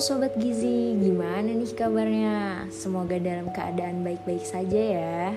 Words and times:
Sobat 0.00 0.32
Gizi, 0.40 0.96
gimana 0.96 1.52
nih 1.52 1.76
kabarnya? 1.76 2.64
Semoga 2.72 3.20
dalam 3.20 3.52
keadaan 3.52 4.00
baik-baik 4.00 4.48
saja 4.48 4.80
ya 4.80 5.36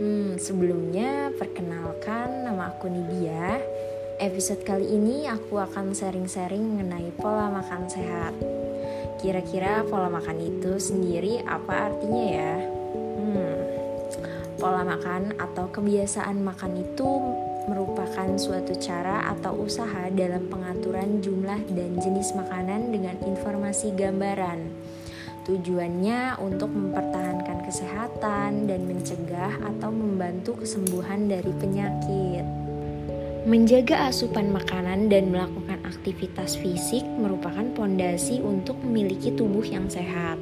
Hmm, 0.00 0.40
sebelumnya 0.40 1.28
perkenalkan 1.36 2.48
nama 2.48 2.72
aku 2.72 2.88
Nidia 2.88 3.60
Episode 4.16 4.64
kali 4.64 4.88
ini 4.88 5.28
aku 5.28 5.60
akan 5.60 5.92
sharing-sharing 5.92 6.64
mengenai 6.64 7.12
pola 7.20 7.52
makan 7.52 7.84
sehat 7.84 8.32
Kira-kira 9.20 9.84
pola 9.84 10.08
makan 10.08 10.40
itu 10.40 10.80
sendiri 10.80 11.44
apa 11.44 11.92
artinya 11.92 12.24
ya? 12.24 12.54
Hmm, 13.20 13.58
pola 14.56 14.80
makan 14.80 15.36
atau 15.36 15.68
kebiasaan 15.68 16.40
makan 16.40 16.72
itu 16.80 17.10
merupakan 17.64 18.28
suatu 18.36 18.76
cara 18.76 19.32
atau 19.32 19.64
usaha 19.64 20.12
dalam 20.12 20.46
pengaturan 20.52 21.24
jumlah 21.24 21.64
dan 21.72 21.96
jenis 21.96 22.36
makanan 22.36 22.92
dengan 22.92 23.16
informasi 23.24 23.96
gambaran. 23.96 24.68
Tujuannya 25.44 26.40
untuk 26.40 26.72
mempertahankan 26.72 27.64
kesehatan 27.68 28.64
dan 28.68 28.80
mencegah 28.88 29.52
atau 29.60 29.92
membantu 29.92 30.60
kesembuhan 30.64 31.28
dari 31.28 31.52
penyakit. 31.56 32.44
Menjaga 33.44 34.08
asupan 34.08 34.48
makanan 34.52 35.12
dan 35.12 35.28
melakukan 35.28 35.63
aktivitas 35.94 36.58
fisik 36.58 37.06
merupakan 37.06 37.62
pondasi 37.72 38.42
untuk 38.42 38.76
memiliki 38.82 39.30
tubuh 39.30 39.62
yang 39.62 39.86
sehat. 39.86 40.36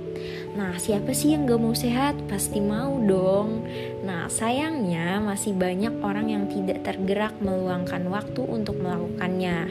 Nah, 0.57 0.77
siapa 0.81 1.13
sih 1.13 1.37
yang 1.37 1.45
gak 1.45 1.61
mau 1.61 1.77
sehat? 1.77 2.17
Pasti 2.27 2.59
mau 2.59 2.97
dong. 2.99 3.69
Nah, 4.03 4.33
sayangnya 4.33 5.21
masih 5.21 5.53
banyak 5.53 6.01
orang 6.01 6.33
yang 6.33 6.45
tidak 6.49 6.83
tergerak 6.85 7.37
meluangkan 7.45 8.09
waktu 8.09 8.43
untuk 8.43 8.81
melakukannya. 8.81 9.71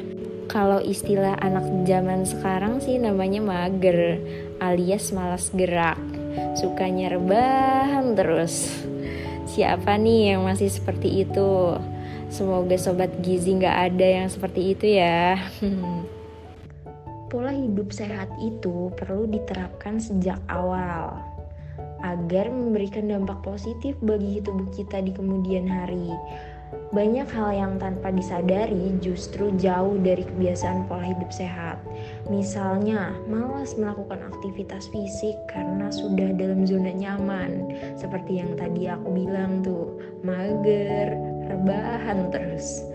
Kalau 0.51 0.83
istilah 0.83 1.39
anak 1.39 1.63
zaman 1.87 2.27
sekarang 2.27 2.83
sih 2.83 2.99
namanya 2.99 3.39
mager, 3.39 4.19
alias 4.59 5.15
malas 5.15 5.47
gerak. 5.55 5.99
Sukanya 6.59 7.15
rebahan 7.15 8.15
terus. 8.15 8.83
Siapa 9.51 9.95
nih 9.99 10.35
yang 10.35 10.47
masih 10.47 10.71
seperti 10.71 11.27
itu? 11.27 11.75
Semoga 12.31 12.79
sobat 12.79 13.11
gizi 13.19 13.59
nggak 13.59 13.77
ada 13.91 14.07
yang 14.23 14.27
seperti 14.31 14.71
itu 14.71 14.95
ya. 14.95 15.35
Pola 17.31 17.51
hidup 17.51 17.91
sehat 17.91 18.31
itu 18.39 18.87
perlu 18.95 19.27
diterapkan 19.27 19.99
sejak 19.99 20.39
awal 20.47 21.19
agar 22.07 22.47
memberikan 22.49 23.11
dampak 23.11 23.39
positif 23.43 23.99
bagi 23.99 24.39
tubuh 24.39 24.67
kita 24.71 25.03
di 25.03 25.11
kemudian 25.11 25.67
hari. 25.67 26.11
Banyak 26.95 27.27
hal 27.35 27.51
yang 27.51 27.73
tanpa 27.79 28.11
disadari 28.15 28.95
justru 29.03 29.51
jauh 29.59 29.99
dari 29.99 30.23
kebiasaan 30.23 30.87
pola 30.87 31.03
hidup 31.03 31.31
sehat. 31.31 31.79
Misalnya, 32.31 33.11
malas 33.27 33.75
melakukan 33.75 34.23
aktivitas 34.31 34.87
fisik 34.91 35.35
karena 35.51 35.91
sudah 35.91 36.31
dalam 36.35 36.63
zona 36.63 36.95
nyaman. 36.95 37.75
Seperti 37.99 38.39
yang 38.39 38.55
tadi 38.55 38.87
aku 38.87 39.07
bilang 39.11 39.63
tuh, 39.63 39.99
mager, 40.23 41.30
rebahan 41.47 42.29
terus. 42.29 42.85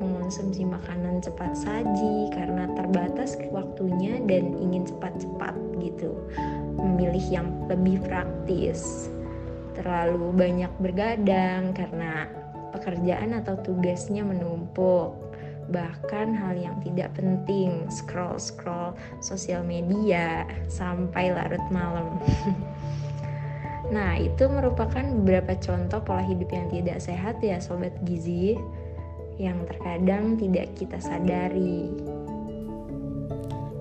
Mengonsumsi 0.00 0.64
makanan 0.64 1.20
cepat 1.24 1.52
saji 1.56 2.32
karena 2.32 2.68
terbatas 2.76 3.36
waktunya 3.52 4.20
dan 4.24 4.56
ingin 4.60 4.88
cepat-cepat 4.88 5.54
gitu. 5.80 6.12
Memilih 6.76 7.24
yang 7.28 7.48
lebih 7.68 8.00
praktis. 8.04 9.08
Terlalu 9.74 10.30
banyak 10.32 10.72
bergadang 10.78 11.74
karena 11.74 12.30
pekerjaan 12.74 13.38
atau 13.38 13.54
tugasnya 13.62 14.26
menumpuk. 14.26 15.14
Bahkan 15.64 16.36
hal 16.36 16.60
yang 16.60 16.76
tidak 16.84 17.16
penting, 17.16 17.88
scroll-scroll 17.88 18.92
sosial 19.24 19.64
media 19.64 20.44
sampai 20.68 21.32
larut 21.32 21.64
malam. 21.72 22.20
nah, 23.92 24.16
itu 24.16 24.44
merupakan 24.48 25.02
beberapa 25.02 25.56
contoh 25.60 26.00
pola 26.00 26.24
hidup 26.24 26.48
yang 26.52 26.66
tidak 26.72 26.98
sehat 27.02 27.40
ya 27.44 27.60
sobat 27.60 27.92
gizi 28.04 28.56
yang 29.38 29.66
terkadang 29.66 30.38
tidak 30.38 30.70
kita 30.78 30.98
sadari. 31.02 31.90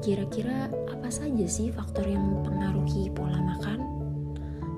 Kira-kira 0.03 0.67
apa 0.91 1.07
saja 1.07 1.45
sih 1.47 1.71
faktor 1.71 2.03
yang 2.03 2.25
mempengaruhi 2.25 3.07
pola 3.13 3.39
makan? 3.39 3.79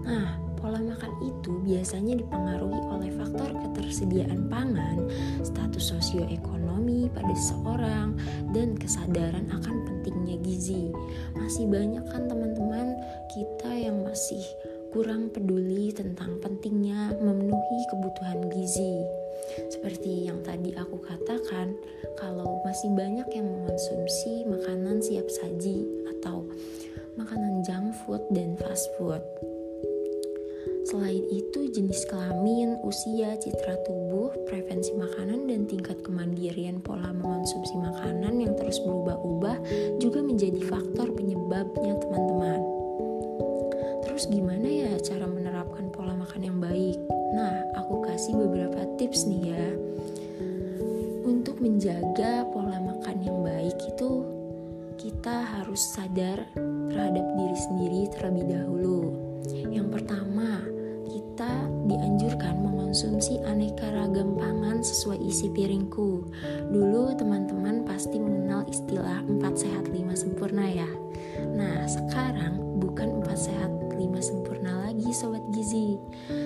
Nah, 0.06 0.38
pola 0.62 0.78
makan 0.78 1.14
itu 1.26 1.62
biasanya 1.66 2.22
dipengaruhi 2.22 2.82
oleh 2.94 3.10
faktor 3.18 3.50
ketersediaan 3.58 4.46
pangan, 4.52 5.10
status 5.42 5.96
sosioekonomi 5.96 7.10
pada 7.10 7.34
seseorang, 7.34 8.14
dan 8.54 8.78
kesadaran 8.78 9.50
akan 9.50 9.76
pentingnya 9.90 10.38
gizi. 10.46 10.94
Masih 11.34 11.66
banyak 11.66 12.06
kan 12.06 12.30
teman-teman 12.30 12.94
kita 13.34 13.72
yang 13.74 14.06
masih 14.06 14.46
kurang 14.96 15.28
peduli 15.28 15.92
tentang 15.92 16.40
pentingnya 16.40 17.20
memenuhi 17.20 17.80
kebutuhan 17.92 18.48
gizi. 18.48 19.04
Seperti 19.68 20.32
yang 20.32 20.40
tadi 20.40 20.72
aku 20.72 21.04
katakan, 21.04 21.76
kalau 22.16 22.64
masih 22.64 22.96
banyak 22.96 23.28
yang 23.36 23.44
mengonsumsi 23.44 24.48
makanan 24.48 25.04
siap 25.04 25.28
saji 25.28 25.84
atau 26.16 26.48
makanan 27.20 27.60
junk 27.68 27.92
food 28.08 28.24
dan 28.32 28.56
fast 28.56 28.88
food. 28.96 29.20
Selain 30.88 31.28
itu, 31.28 31.68
jenis 31.76 32.08
kelamin, 32.08 32.80
usia, 32.88 33.36
citra 33.36 33.76
tubuh, 33.84 34.32
preferensi 34.48 34.96
makanan, 34.96 35.52
dan 35.52 35.68
tingkat 35.68 36.00
kemandirian 36.08 36.80
pola 36.80 37.12
mengonsumsi 37.12 37.76
makanan 37.84 38.40
yang 38.40 38.56
terus 38.56 38.80
berubah-ubah 38.80 39.60
juga 40.00 40.24
menjadi 40.24 40.64
faktor 40.64 41.12
penyebabnya 41.12 42.00
teman-teman. 42.00 42.75
Terus 44.16 44.32
gimana 44.32 44.64
ya 44.64 44.96
cara 45.04 45.28
menerapkan 45.28 45.92
pola 45.92 46.16
makan 46.16 46.40
yang 46.40 46.64
baik? 46.64 46.96
Nah, 47.36 47.68
aku 47.76 48.00
kasih 48.00 48.32
beberapa 48.48 48.88
tips 48.96 49.28
nih 49.28 49.52
ya. 49.52 49.68
Untuk 51.28 51.60
menjaga 51.60 52.48
pola 52.48 52.80
makan 52.80 53.18
yang 53.20 53.44
baik 53.44 53.76
itu 53.76 54.24
kita 54.96 55.60
harus 55.60 55.84
sadar 55.92 56.48
terhadap 56.88 57.28
diri 57.36 57.58
sendiri 57.60 58.02
terlebih 58.16 58.56
dahulu. 58.56 59.00
Yang 59.68 59.88
pertama, 60.00 60.64
kita 61.12 61.52
dianjurkan 61.84 62.56
mengonsumsi 62.64 63.44
aneka 63.44 63.92
ragam 63.92 64.40
pangan 64.40 64.80
sesuai 64.80 65.20
isi 65.28 65.52
piringku. 65.52 66.24
Dulu 66.72 67.20
teman-teman 67.20 67.84
pasti 67.84 68.16
mengenal 68.16 68.64
istilah 68.72 69.28
4 69.28 69.44
sehat 69.60 69.92
5 69.92 70.16
sempurna 70.16 70.72
ya. 70.72 70.88
Nah, 71.52 71.84
sekarang 71.84 72.80
bukan 72.80 73.20
4 73.20 73.36
sehat 73.36 73.85
5 73.96 74.20
sempurna 74.20 74.86
lagi 74.86 75.10
sobat 75.16 75.42
gizi. 75.56 75.96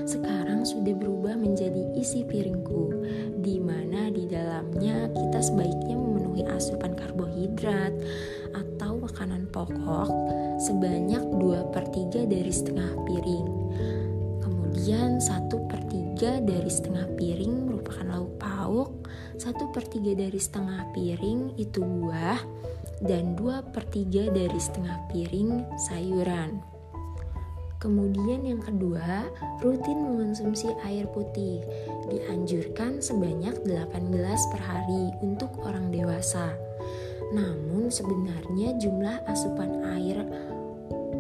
Sekarang 0.06 0.64
sudah 0.64 0.94
berubah 0.94 1.36
menjadi 1.36 1.90
isi 1.98 2.22
piringku, 2.24 2.94
di 3.42 3.58
mana 3.58 4.14
di 4.14 4.30
dalamnya 4.30 5.10
kita 5.12 5.40
sebaiknya 5.42 5.98
memenuhi 5.98 6.46
asupan 6.48 6.94
karbohidrat 6.94 7.94
atau 8.54 9.02
makanan 9.02 9.50
pokok 9.50 10.10
sebanyak 10.62 11.22
2 11.22 11.74
per 11.74 11.90
3 11.90 12.30
dari 12.30 12.54
setengah 12.54 12.94
piring 13.10 13.48
Kemudian 14.80 15.20
satu 15.20 15.66
per 15.68 15.82
tiga 15.92 16.40
dari 16.40 16.72
setengah 16.72 17.10
piring 17.20 17.68
merupakan 17.68 18.06
lauk 18.16 18.32
pauk, 18.40 18.90
satu 19.36 19.76
per 19.76 19.84
tiga 19.92 20.16
dari 20.16 20.40
setengah 20.40 20.96
piring 20.96 21.58
itu 21.60 21.84
buah, 21.84 22.40
dan 23.04 23.36
dua 23.36 23.60
per 23.60 23.84
tiga 23.92 24.32
dari 24.32 24.56
setengah 24.56 25.10
piring 25.12 25.68
sayuran. 25.90 26.79
Kemudian 27.80 28.44
yang 28.44 28.60
kedua, 28.60 29.32
rutin 29.64 30.04
mengonsumsi 30.04 30.68
air 30.84 31.08
putih. 31.16 31.64
Dianjurkan 32.12 33.00
sebanyak 33.00 33.56
8 33.64 34.12
gelas 34.12 34.44
per 34.52 34.60
hari 34.60 35.16
untuk 35.24 35.48
orang 35.64 35.88
dewasa. 35.88 36.60
Namun 37.32 37.88
sebenarnya 37.88 38.76
jumlah 38.84 39.24
asupan 39.32 39.80
air 39.96 40.28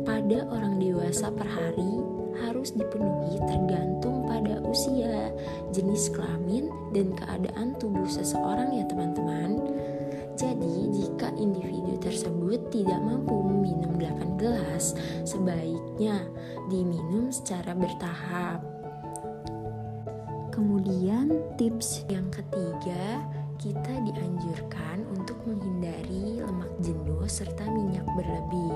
pada 0.03 0.51
orang 0.51 0.83
dewasa 0.83 1.31
per 1.31 1.47
hari 1.47 2.03
harus 2.43 2.75
dipenuhi 2.75 3.39
tergantung 3.47 4.27
pada 4.27 4.59
usia, 4.67 5.31
jenis 5.71 6.11
kelamin, 6.11 6.67
dan 6.91 7.15
keadaan 7.15 7.71
tubuh 7.79 8.07
seseorang 8.07 8.75
ya 8.75 8.83
teman-teman. 8.83 9.59
Jadi, 10.39 10.91
jika 10.91 11.31
individu 11.35 11.99
tersebut 11.99 12.71
tidak 12.71 12.99
mampu 13.03 13.35
8 14.09 14.41
gelas, 14.41 14.97
sebaiknya 15.23 16.25
diminum 16.67 17.29
secara 17.29 17.77
bertahap. 17.77 18.65
Kemudian, 20.49 21.31
tips 21.55 22.03
yang 22.09 22.27
ketiga, 22.33 23.23
kita 23.59 23.93
dianjurkan 24.07 25.03
untuk 25.13 25.35
menghindari 25.45 26.39
lemak 26.39 26.71
jenuh 26.79 27.27
serta 27.27 27.67
minyak 27.67 28.07
berlebih 28.15 28.75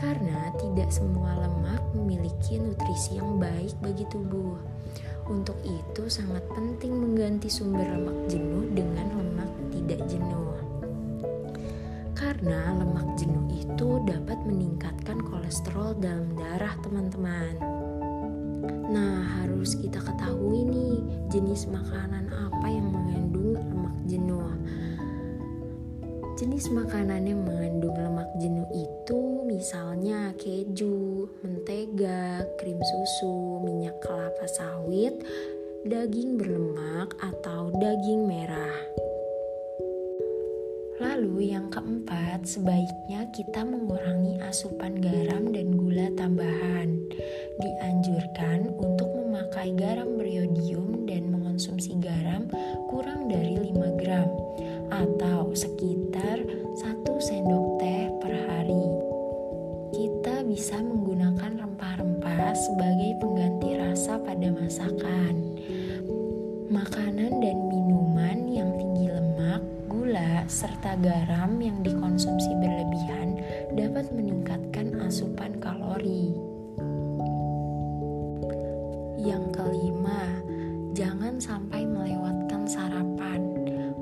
karena 0.00 0.48
tidak 0.56 0.88
semua 0.88 1.36
lemak 1.36 1.84
memiliki 1.92 2.56
nutrisi 2.56 3.20
yang 3.20 3.36
baik 3.36 3.76
bagi 3.84 4.08
tubuh. 4.08 4.56
Untuk 5.28 5.60
itu, 5.62 6.08
sangat 6.08 6.42
penting 6.56 6.96
mengganti 6.96 7.52
sumber 7.52 7.84
lemak 7.84 8.32
jenuh 8.32 8.64
dengan 8.72 9.06
lemak 9.20 9.50
tidak 9.76 10.00
jenuh. 10.08 10.69
Karena 12.40 12.72
lemak 12.72 13.20
jenuh 13.20 13.52
itu 13.52 14.00
dapat 14.08 14.40
meningkatkan 14.48 15.20
kolesterol 15.28 15.92
dalam 16.00 16.32
darah 16.40 16.72
teman-teman. 16.80 17.52
Nah, 18.88 19.44
harus 19.44 19.76
kita 19.76 20.00
ketahui 20.00 20.64
nih 20.64 21.04
jenis 21.28 21.68
makanan 21.68 22.32
apa 22.32 22.64
yang 22.64 22.88
mengandung 22.88 23.60
lemak 23.60 23.92
jenuh. 24.08 24.56
Jenis 26.40 26.72
makanan 26.72 27.28
yang 27.28 27.44
mengandung 27.44 27.92
lemak 27.92 28.32
jenuh 28.40 28.64
itu 28.72 29.44
misalnya 29.44 30.32
keju, 30.40 31.28
mentega, 31.44 32.48
krim 32.56 32.80
susu, 32.80 33.60
minyak 33.68 34.00
kelapa 34.00 34.48
sawit, 34.48 35.12
daging 35.84 36.40
berlemak 36.40 37.12
atau 37.20 37.68
daging 37.76 38.24
merah. 38.24 38.80
Lalu 41.00 41.56
yang 41.56 41.72
keempat, 41.72 42.44
sebaiknya 42.44 43.24
kita 43.32 43.64
mengurangi 43.64 44.36
asupan 44.44 45.00
garam 45.00 45.48
dan 45.48 45.72
gula 45.72 46.12
tambahan. 46.12 46.92
Dianjurkan 47.56 48.68
untuk 48.76 49.08
memakai 49.08 49.72
garam 49.80 50.20
beriodium 50.20 51.08
dan 51.08 51.32
mengonsumsi 51.32 51.96
garam 52.04 52.44
kurang 52.92 53.32
dari 53.32 53.56
5 53.72 53.96
gram 53.96 54.28
atau 54.92 55.56
sekitar 55.56 56.44
1 56.44 56.84
sendok 57.16 57.80
teh 57.80 58.12
per 58.20 58.36
hari. 58.36 58.84
Kita 59.96 60.44
bisa 60.44 60.84
menggunakan 60.84 61.64
rempah-rempah 61.64 62.52
sebagai 62.52 63.16
pengganti 63.24 63.72
rasa 63.80 64.20
pada 64.20 64.52
masakan. 64.52 65.56
Makanan 66.68 67.40
dan 67.40 67.56
minuman 67.72 68.46
yang 68.52 68.69
serta 70.46 70.96
garam 71.00 71.58
yang 71.60 71.82
dikonsumsi 71.84 72.54
berlebihan 72.56 73.40
dapat 73.74 74.08
meningkatkan 74.14 74.96
asupan 75.02 75.58
kalori. 75.58 76.36
Yang 79.20 79.44
kelima, 79.52 80.22
jangan 80.96 81.36
sampai 81.36 81.84
melewatkan 81.84 82.64
sarapan. 82.64 83.40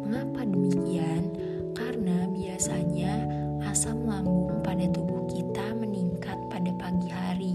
Mengapa 0.05 0.46
demikian? 0.46 1.32
Karena 1.75 2.26
biasanya 2.31 3.26
asam 3.67 4.06
lambung 4.06 4.62
pada 4.62 4.87
tubuh 4.90 5.26
kita 5.31 5.75
meningkat 5.76 6.38
pada 6.49 6.70
pagi 6.81 7.08
hari. 7.12 7.52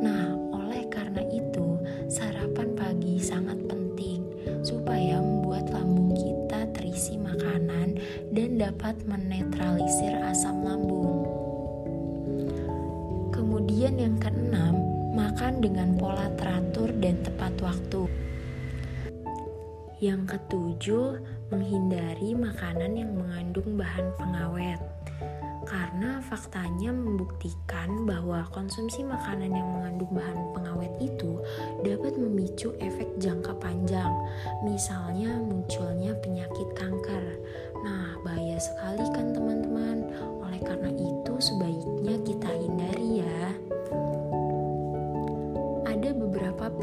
Nah, 0.00 0.32
oleh 0.54 0.86
karena 0.92 1.24
itu, 1.28 1.76
sarapan 2.06 2.72
pagi 2.78 3.18
sangat 3.18 3.65
dapat 8.56 8.96
menetralisir 9.04 10.16
asam 10.24 10.64
lambung. 10.64 11.28
Kemudian 13.28 14.00
yang 14.00 14.16
keenam, 14.16 14.80
makan 15.12 15.60
dengan 15.60 15.92
pola 16.00 16.32
teratur 16.40 16.88
dan 16.96 17.20
tepat 17.20 17.52
waktu. 17.60 18.08
Yang 20.00 20.20
ketujuh, 20.32 21.20
menghindari 21.52 22.32
makanan 22.32 22.96
yang 22.96 23.12
mengandung 23.12 23.76
bahan 23.76 24.08
pengawet. 24.16 24.80
Karena 25.68 26.24
faktanya 26.24 26.96
membuktikan 26.96 28.08
bahwa 28.08 28.46
konsumsi 28.54 29.04
makanan 29.04 29.52
yang 29.52 29.68
mengandung 29.68 30.16
bahan 30.16 30.40
pengawet 30.56 30.94
itu 31.02 31.42
dapat 31.84 32.16
memicu 32.16 32.72
efek 32.80 33.20
jangka 33.20 33.52
panjang, 33.60 34.14
misalnya 34.64 35.36
munculnya 35.42 35.85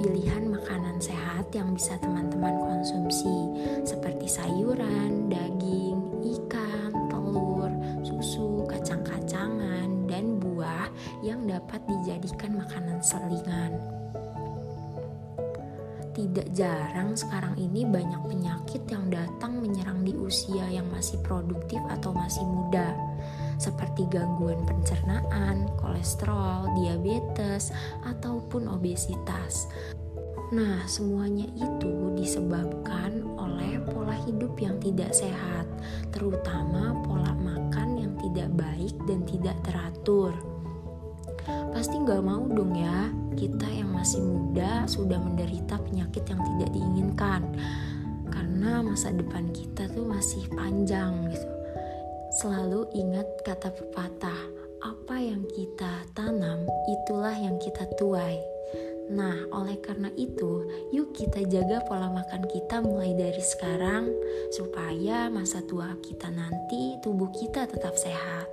pilihan 0.04 0.52
makanan 0.52 1.00
sehat 1.00 1.48
yang 1.56 1.72
bisa 1.72 1.96
teman-teman 2.04 2.60
konsumsi, 2.60 3.48
seperti 3.88 4.28
sayuran, 4.28 5.32
daging, 5.32 5.96
ikan, 6.36 6.92
telur, 7.08 7.72
susu, 8.04 8.68
kacang-kacangan, 8.68 10.04
dan 10.12 10.44
buah 10.44 10.92
yang 11.24 11.48
dapat 11.48 11.80
dijadikan 11.88 12.60
makanan 12.60 13.00
selingan. 13.00 13.80
Tidak 16.12 16.52
jarang 16.52 17.16
sekarang 17.16 17.56
ini 17.56 17.88
banyak 17.88 18.28
penyakit 18.28 18.84
yang 18.92 19.08
datang 19.08 19.64
menyerang 19.64 20.04
di 20.04 20.14
usia 20.20 20.68
yang 20.68 20.86
masih 20.92 21.18
produktif 21.24 21.80
atau 21.88 22.12
masih 22.12 22.44
muda, 22.44 22.92
seperti 23.58 24.06
gangguan 24.10 24.62
pencernaan, 24.66 25.70
kolesterol, 25.78 26.72
diabetes, 26.78 27.74
ataupun 28.06 28.68
obesitas. 28.70 29.68
Nah, 30.54 30.86
semuanya 30.86 31.50
itu 31.58 32.14
disebabkan 32.14 33.26
oleh 33.42 33.82
pola 33.90 34.14
hidup 34.22 34.54
yang 34.62 34.78
tidak 34.78 35.10
sehat, 35.10 35.66
terutama 36.14 36.94
pola 37.02 37.34
makan 37.34 37.98
yang 37.98 38.14
tidak 38.22 38.54
baik 38.54 38.94
dan 39.10 39.26
tidak 39.26 39.58
teratur. 39.66 40.30
Pasti 41.74 41.98
nggak 41.98 42.22
mau 42.22 42.46
dong 42.46 42.78
ya, 42.78 43.10
kita 43.34 43.66
yang 43.66 43.98
masih 43.98 44.22
muda 44.22 44.86
sudah 44.86 45.18
menderita 45.18 45.82
penyakit 45.82 46.22
yang 46.30 46.40
tidak 46.54 46.70
diinginkan, 46.70 47.42
karena 48.30 48.86
masa 48.86 49.10
depan 49.10 49.50
kita 49.52 49.90
tuh 49.90 50.06
masih 50.06 50.46
panjang 50.54 51.34
gitu. 51.34 51.50
Selalu 52.34 52.90
ingat 52.98 53.30
kata 53.46 53.70
pepatah, 53.70 54.42
apa 54.82 55.22
yang 55.22 55.46
kita 55.54 56.02
tanam 56.18 56.66
itulah 56.90 57.38
yang 57.38 57.62
kita 57.62 57.86
tuai. 57.94 58.42
Nah, 59.14 59.38
oleh 59.54 59.78
karena 59.78 60.10
itu, 60.18 60.66
yuk 60.90 61.14
kita 61.14 61.46
jaga 61.46 61.86
pola 61.86 62.10
makan 62.10 62.50
kita 62.50 62.82
mulai 62.82 63.14
dari 63.14 63.44
sekarang 63.44 64.10
supaya 64.50 65.30
masa 65.30 65.62
tua 65.70 65.94
kita 66.02 66.34
nanti 66.34 66.98
tubuh 67.06 67.30
kita 67.30 67.70
tetap 67.70 67.94
sehat. 67.94 68.50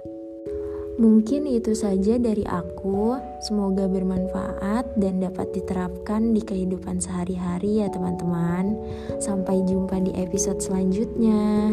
Mungkin 1.01 1.49
itu 1.49 1.73
saja 1.73 2.21
dari 2.21 2.45
aku. 2.45 3.17
Semoga 3.41 3.89
bermanfaat 3.89 5.01
dan 5.01 5.25
dapat 5.25 5.49
diterapkan 5.57 6.37
di 6.37 6.45
kehidupan 6.45 7.01
sehari-hari 7.01 7.81
ya, 7.81 7.89
teman-teman. 7.89 8.77
Sampai 9.17 9.65
jumpa 9.65 9.97
di 10.05 10.13
episode 10.21 10.61
selanjutnya. 10.61 11.73